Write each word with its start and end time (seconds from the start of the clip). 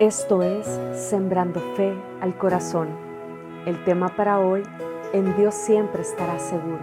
Esto 0.00 0.42
es 0.42 0.66
Sembrando 0.92 1.60
Fe 1.76 1.94
al 2.20 2.36
Corazón. 2.36 2.88
El 3.64 3.84
tema 3.84 4.08
para 4.08 4.40
hoy, 4.40 4.64
en 5.12 5.36
Dios 5.36 5.54
siempre 5.54 6.02
estará 6.02 6.40
seguro. 6.40 6.80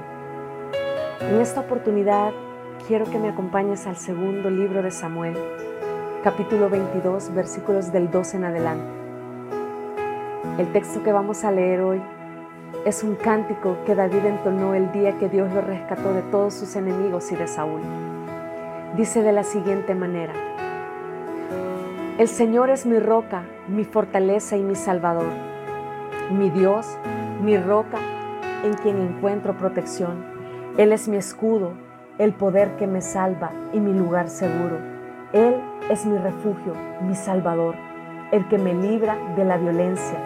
En 1.20 1.42
esta 1.42 1.60
oportunidad 1.60 2.32
quiero 2.88 3.04
que 3.04 3.20
me 3.20 3.28
acompañes 3.28 3.86
al 3.86 3.98
segundo 3.98 4.50
libro 4.50 4.82
de 4.82 4.92
Samuel, 4.92 5.38
capítulo 6.24 6.70
22, 6.70 7.34
versículos 7.34 7.92
del 7.92 8.10
12 8.10 8.38
en 8.38 8.46
adelante. 8.46 8.94
El 10.58 10.72
texto 10.72 11.04
que 11.04 11.12
vamos 11.12 11.44
a 11.44 11.52
leer 11.52 11.82
hoy 11.82 12.02
es 12.86 13.04
un 13.04 13.16
cántico 13.16 13.76
que 13.86 13.94
David 13.94 14.24
entonó 14.24 14.74
el 14.74 14.90
día 14.94 15.18
que 15.18 15.28
Dios 15.28 15.54
lo 15.54 15.60
rescató 15.60 16.14
de 16.14 16.22
todos 16.22 16.54
sus 16.54 16.78
enemigos 16.78 17.30
y 17.34 17.36
de 17.36 17.50
Saúl. 17.50 17.82
Dice 18.96 19.22
de 19.22 19.34
la 19.34 19.44
siguiente 19.44 19.96
manera, 19.96 20.34
El 22.22 22.28
Señor 22.28 22.70
es 22.70 22.86
mi 22.86 23.00
roca, 23.00 23.46
mi 23.68 23.84
fortaleza 23.84 24.56
y 24.56 24.62
mi 24.62 24.76
salvador, 24.76 25.26
mi 26.30 26.52
Dios, 26.52 26.86
mi 27.42 27.58
roca 27.58 27.98
en 28.64 28.76
quien 28.76 29.02
encuentro 29.02 29.58
protección. 29.58 30.24
Él 30.78 30.92
es 30.94 31.08
mi 31.08 31.18
escudo, 31.18 31.74
el 32.20 32.34
poder 32.34 32.76
que 32.76 32.86
me 32.86 33.02
salva 33.02 33.50
y 33.74 33.80
mi 33.80 33.92
lugar 33.92 34.30
seguro. 34.30 34.78
Él 35.34 35.56
es 35.90 36.06
mi 36.06 36.16
refugio, 36.20 36.76
mi 37.02 37.16
salvador, 37.16 37.74
el 38.32 38.48
que 38.50 38.60
me 38.60 38.76
libra 38.76 39.18
de 39.36 39.44
la 39.44 39.58
violencia. 39.58 40.20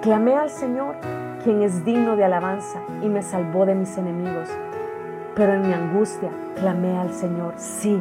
Clamé 0.00 0.36
al 0.36 0.48
Señor 0.48 0.94
quien 1.42 1.62
es 1.62 1.84
digno 1.84 2.14
de 2.14 2.22
alabanza 2.22 2.78
y 3.02 3.08
me 3.08 3.22
salvó 3.22 3.66
de 3.66 3.74
mis 3.74 3.98
enemigos. 3.98 4.48
Pero 5.34 5.54
en 5.54 5.62
mi 5.62 5.72
angustia 5.72 6.30
clamé 6.54 6.96
al 6.96 7.12
Señor, 7.12 7.54
sí, 7.56 8.00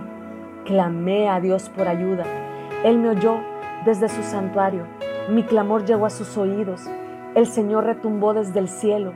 clamé 0.63 1.27
a 1.27 1.39
Dios 1.39 1.69
por 1.69 1.87
ayuda. 1.87 2.50
Él 2.83 2.97
me 2.97 3.09
oyó 3.09 3.39
desde 3.85 4.09
su 4.09 4.23
santuario, 4.23 4.85
mi 5.29 5.43
clamor 5.43 5.85
llegó 5.85 6.05
a 6.05 6.09
sus 6.09 6.37
oídos, 6.37 6.89
el 7.35 7.47
Señor 7.47 7.85
retumbó 7.85 8.33
desde 8.33 8.59
el 8.59 8.67
cielo. 8.67 9.13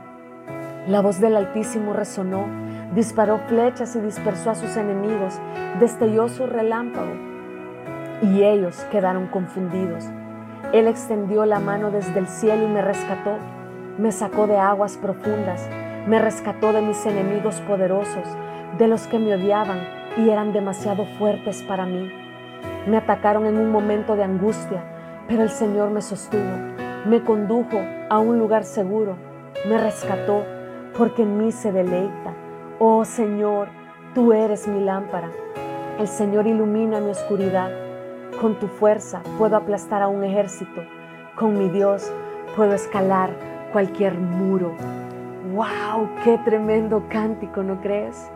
La 0.88 1.00
voz 1.00 1.20
del 1.20 1.36
Altísimo 1.36 1.92
resonó, 1.92 2.46
disparó 2.94 3.38
flechas 3.48 3.96
y 3.96 4.00
dispersó 4.00 4.50
a 4.50 4.54
sus 4.54 4.76
enemigos, 4.76 5.40
destelló 5.80 6.28
su 6.28 6.46
relámpago 6.46 7.12
y 8.22 8.42
ellos 8.42 8.76
quedaron 8.90 9.26
confundidos. 9.26 10.04
Él 10.72 10.86
extendió 10.86 11.44
la 11.44 11.60
mano 11.60 11.90
desde 11.90 12.18
el 12.18 12.28
cielo 12.28 12.64
y 12.64 12.68
me 12.68 12.82
rescató 12.82 13.38
me 13.98 14.12
sacó 14.12 14.46
de 14.46 14.58
aguas 14.58 14.98
profundas, 14.98 15.68
me 16.06 16.18
rescató 16.18 16.72
de 16.72 16.82
mis 16.82 17.04
enemigos 17.06 17.60
poderosos, 17.62 18.28
de 18.76 18.88
los 18.88 19.06
que 19.06 19.18
me 19.18 19.34
odiaban 19.34 19.80
y 20.18 20.28
eran 20.28 20.52
demasiado 20.52 21.06
fuertes 21.18 21.62
para 21.62 21.86
mí. 21.86 22.10
Me 22.86 22.96
atacaron 22.96 23.46
en 23.46 23.58
un 23.58 23.72
momento 23.72 24.14
de 24.14 24.22
angustia, 24.22 24.82
pero 25.26 25.42
el 25.42 25.50
Señor 25.50 25.90
me 25.90 26.00
sostuvo, 26.00 26.40
me 27.04 27.20
condujo 27.24 27.80
a 28.08 28.20
un 28.20 28.38
lugar 28.38 28.62
seguro, 28.62 29.16
me 29.68 29.76
rescató, 29.76 30.44
porque 30.96 31.22
en 31.22 31.36
mí 31.36 31.50
se 31.50 31.72
deleita. 31.72 32.32
Oh 32.78 33.04
Señor, 33.04 33.68
tú 34.14 34.32
eres 34.32 34.68
mi 34.68 34.80
lámpara. 34.80 35.28
El 35.98 36.06
Señor 36.06 36.46
ilumina 36.46 37.00
mi 37.00 37.10
oscuridad. 37.10 37.70
Con 38.40 38.58
tu 38.58 38.68
fuerza 38.68 39.20
puedo 39.36 39.56
aplastar 39.56 40.02
a 40.02 40.08
un 40.08 40.22
ejército. 40.22 40.82
Con 41.34 41.58
mi 41.58 41.68
Dios 41.68 42.12
puedo 42.54 42.72
escalar 42.74 43.30
cualquier 43.72 44.14
muro. 44.14 44.74
¡Wow! 45.54 46.08
¡Qué 46.22 46.38
tremendo 46.44 47.02
cántico, 47.08 47.62
¿no 47.62 47.80
crees? 47.80 48.30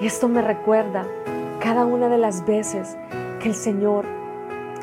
Y 0.00 0.06
esto 0.06 0.28
me 0.28 0.42
recuerda 0.42 1.04
cada 1.60 1.86
una 1.86 2.08
de 2.08 2.18
las 2.18 2.44
veces 2.44 2.98
que 3.40 3.48
el 3.48 3.54
Señor 3.54 4.04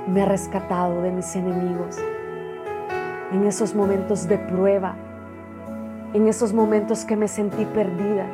me 0.07 0.23
ha 0.23 0.25
rescatado 0.25 1.01
de 1.01 1.11
mis 1.11 1.33
enemigos. 1.35 1.97
En 3.31 3.45
esos 3.45 3.73
momentos 3.73 4.27
de 4.27 4.37
prueba, 4.37 4.95
en 6.13 6.27
esos 6.27 6.51
momentos 6.51 7.05
que 7.05 7.15
me 7.15 7.29
sentí 7.29 7.63
perdida, 7.63 8.25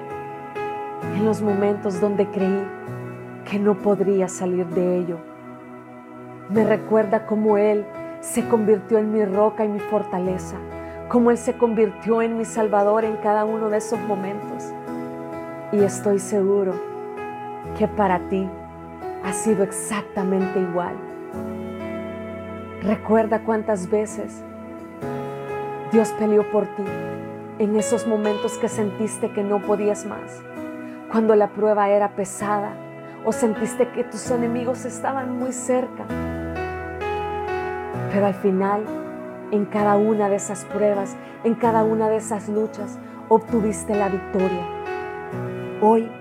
en 1.15 1.25
los 1.25 1.41
momentos 1.41 2.01
donde 2.01 2.27
creí 2.27 2.67
que 3.45 3.59
no 3.59 3.75
podría 3.75 4.27
salir 4.27 4.65
de 4.67 4.97
ello. 4.97 5.17
Me 6.49 6.63
recuerda 6.63 7.27
cómo 7.27 7.57
Él 7.57 7.85
se 8.21 8.47
convirtió 8.47 8.97
en 8.97 9.13
mi 9.13 9.23
roca 9.25 9.65
y 9.65 9.67
mi 9.67 9.79
fortaleza 9.79 10.57
cómo 11.13 11.29
Él 11.29 11.37
se 11.37 11.53
convirtió 11.53 12.23
en 12.23 12.39
mi 12.39 12.43
Salvador 12.43 13.05
en 13.05 13.17
cada 13.17 13.45
uno 13.45 13.69
de 13.69 13.77
esos 13.77 13.99
momentos. 13.99 14.73
Y 15.71 15.83
estoy 15.83 16.17
seguro 16.17 16.73
que 17.77 17.87
para 17.87 18.17
ti 18.29 18.49
ha 19.23 19.33
sido 19.33 19.63
exactamente 19.63 20.59
igual. 20.59 20.95
Recuerda 22.81 23.43
cuántas 23.43 23.89
veces 23.89 24.43
Dios 25.91 26.09
peleó 26.19 26.49
por 26.51 26.65
ti 26.75 26.83
en 27.59 27.75
esos 27.77 28.05
momentos 28.07 28.57
que 28.57 28.67
sentiste 28.67 29.31
que 29.31 29.43
no 29.43 29.59
podías 29.61 30.05
más, 30.05 30.41
cuando 31.11 31.35
la 31.35 31.49
prueba 31.49 31.89
era 31.89 32.15
pesada 32.15 32.73
o 33.25 33.31
sentiste 33.31 33.89
que 33.89 34.03
tus 34.03 34.29
enemigos 34.31 34.85
estaban 34.85 35.37
muy 35.37 35.53
cerca. 35.53 36.03
Pero 38.11 38.25
al 38.25 38.33
final 38.33 38.83
en 39.51 39.65
cada 39.65 39.95
una 39.95 40.29
de 40.29 40.35
esas 40.35 40.65
pruebas, 40.65 41.15
en 41.43 41.55
cada 41.55 41.83
una 41.83 42.09
de 42.09 42.17
esas 42.17 42.49
luchas, 42.49 42.97
obtuviste 43.29 43.95
la 43.95 44.09
victoria. 44.09 44.67
Hoy 45.79 46.11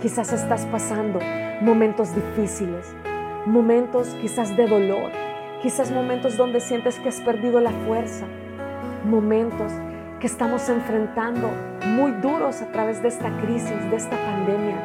quizás 0.00 0.32
estás 0.32 0.64
pasando 0.66 1.20
momentos 1.64 2.14
difíciles, 2.14 2.94
momentos 3.46 4.14
quizás 4.20 4.54
de 4.54 4.66
dolor, 4.66 5.10
quizás 5.62 5.90
momentos 5.90 6.36
donde 6.36 6.60
sientes 6.60 6.98
que 6.98 7.08
has 7.08 7.22
perdido 7.22 7.58
la 7.58 7.70
fuerza, 7.86 8.26
momentos 9.06 9.72
que 10.20 10.26
estamos 10.26 10.68
enfrentando 10.68 11.48
muy 11.86 12.12
duros 12.20 12.60
a 12.60 12.66
través 12.70 13.00
de 13.00 13.08
esta 13.08 13.30
crisis, 13.40 13.90
de 13.90 13.96
esta 13.96 14.14
pandemia. 14.14 14.76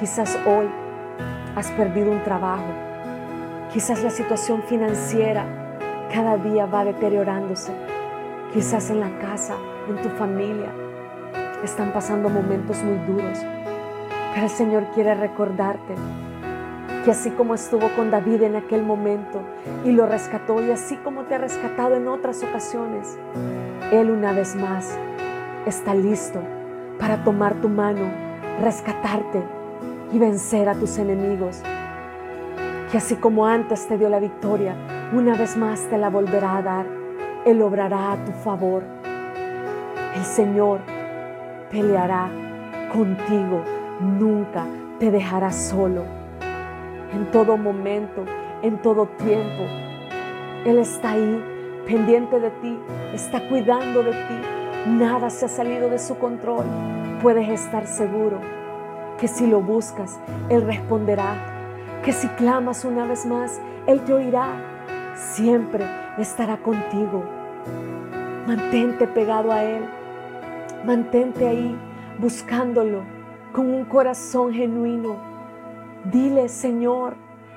Quizás 0.00 0.36
hoy 0.44 0.66
has 1.54 1.70
perdido 1.70 2.10
un 2.10 2.24
trabajo, 2.24 2.72
quizás 3.72 4.02
la 4.02 4.10
situación 4.10 4.64
financiera 4.64 5.46
cada 6.12 6.36
día 6.38 6.66
va 6.66 6.84
deteriorándose. 6.84 7.72
Quizás 8.52 8.90
en 8.90 8.98
la 8.98 9.16
casa, 9.20 9.54
en 9.88 10.02
tu 10.02 10.08
familia, 10.08 10.72
están 11.62 11.92
pasando 11.92 12.28
momentos 12.28 12.82
muy 12.82 12.98
duros. 13.06 13.38
Pero 14.34 14.46
el 14.46 14.50
Señor 14.50 14.86
quiere 14.94 15.14
recordarte 15.14 15.94
que 17.04 17.12
así 17.12 17.30
como 17.30 17.54
estuvo 17.54 17.88
con 17.94 18.10
David 18.10 18.42
en 18.42 18.56
aquel 18.56 18.82
momento 18.82 19.40
y 19.84 19.92
lo 19.92 20.06
rescató 20.06 20.60
y 20.60 20.72
así 20.72 20.96
como 20.96 21.22
te 21.24 21.36
ha 21.36 21.38
rescatado 21.38 21.94
en 21.94 22.08
otras 22.08 22.42
ocasiones, 22.42 23.16
Él 23.92 24.10
una 24.10 24.32
vez 24.32 24.56
más 24.56 24.98
está 25.66 25.94
listo 25.94 26.40
para 26.98 27.22
tomar 27.22 27.54
tu 27.60 27.68
mano, 27.68 28.10
rescatarte 28.60 29.42
y 30.12 30.18
vencer 30.18 30.68
a 30.68 30.74
tus 30.74 30.98
enemigos. 30.98 31.62
Que 32.90 32.98
así 32.98 33.14
como 33.16 33.46
antes 33.46 33.86
te 33.86 33.98
dio 33.98 34.08
la 34.08 34.18
victoria, 34.18 34.74
una 35.12 35.36
vez 35.36 35.56
más 35.56 35.80
te 35.90 35.98
la 35.98 36.10
volverá 36.10 36.56
a 36.56 36.62
dar. 36.62 36.86
Él 37.44 37.62
obrará 37.62 38.12
a 38.12 38.24
tu 38.24 38.32
favor. 38.32 38.82
El 40.16 40.24
Señor 40.24 40.80
peleará 41.70 42.30
contigo. 42.92 43.73
Nunca 44.00 44.66
te 44.98 45.10
dejará 45.10 45.52
solo. 45.52 46.02
En 47.12 47.30
todo 47.30 47.56
momento, 47.56 48.24
en 48.62 48.78
todo 48.78 49.06
tiempo. 49.06 49.64
Él 50.64 50.78
está 50.78 51.12
ahí, 51.12 51.44
pendiente 51.86 52.40
de 52.40 52.50
ti, 52.50 52.78
está 53.12 53.48
cuidando 53.48 54.02
de 54.02 54.12
ti. 54.12 54.40
Nada 54.86 55.30
se 55.30 55.46
ha 55.46 55.48
salido 55.48 55.88
de 55.88 55.98
su 55.98 56.18
control. 56.18 56.64
Puedes 57.22 57.48
estar 57.48 57.86
seguro 57.86 58.38
que 59.18 59.28
si 59.28 59.46
lo 59.46 59.60
buscas, 59.60 60.18
Él 60.48 60.62
responderá. 60.62 61.36
Que 62.04 62.12
si 62.12 62.28
clamas 62.28 62.84
una 62.84 63.06
vez 63.06 63.24
más, 63.24 63.60
Él 63.86 64.00
te 64.00 64.12
oirá 64.12 64.48
siempre 65.14 65.84
estará 66.18 66.56
contigo. 66.56 67.24
Mantente 68.46 69.06
pegado 69.06 69.52
a 69.52 69.62
Él. 69.64 69.84
Mantente 70.84 71.46
ahí 71.46 71.76
buscándolo 72.18 73.02
con 73.54 73.72
un 73.72 73.84
corazón 73.84 74.52
genuino. 74.52 75.16
Dile, 76.12 76.48
Señor, 76.48 77.14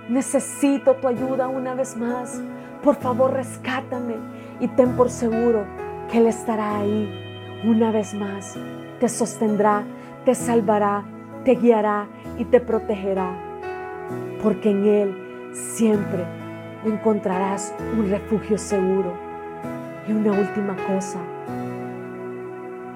necesito 0.07 0.95
tu 0.95 1.07
ayuda 1.07 1.47
una 1.47 1.73
vez 1.73 1.97
más. 1.97 2.39
Por 2.83 2.95
favor, 2.95 3.33
rescátame 3.33 4.15
y 4.59 4.67
ten 4.67 4.95
por 4.95 5.09
seguro 5.09 5.65
que 6.09 6.19
Él 6.19 6.27
estará 6.27 6.77
ahí 6.77 7.59
una 7.65 7.91
vez 7.91 8.13
más. 8.13 8.55
Te 8.99 9.09
sostendrá, 9.09 9.83
te 10.23 10.35
salvará, 10.35 11.03
te 11.43 11.55
guiará 11.55 12.07
y 12.37 12.45
te 12.45 12.59
protegerá. 12.59 13.31
Porque 14.43 14.69
en 14.69 14.85
Él 14.85 15.51
siempre 15.51 16.23
encontrarás 16.85 17.73
un 17.97 18.07
refugio 18.07 18.59
seguro. 18.59 19.13
Y 20.07 20.11
una 20.13 20.31
última 20.31 20.75
cosa, 20.87 21.19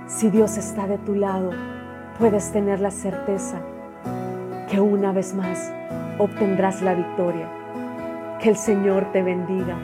si 0.05 0.29
Dios 0.29 0.55
está 0.55 0.87
de 0.87 0.97
tu 0.99 1.15
lado, 1.15 1.49
puedes 2.21 2.51
tener 2.51 2.79
la 2.81 2.91
certeza 2.91 3.59
que 4.69 4.79
una 4.79 5.11
vez 5.11 5.33
más 5.33 5.73
obtendrás 6.19 6.83
la 6.83 6.93
victoria, 6.93 7.49
Que 8.39 8.49
el 8.49 8.57
Señor 8.57 9.11
te 9.11 9.23
bendiga. 9.23 9.75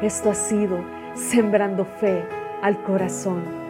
Esto 0.00 0.30
ha 0.30 0.34
sido 0.34 0.78
Sembrando 1.14 1.84
Fe 1.84 2.24
al 2.62 2.82
Corazón 2.82 3.61